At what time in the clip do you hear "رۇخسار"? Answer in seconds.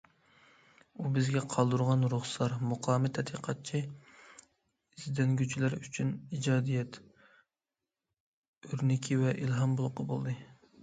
2.13-2.55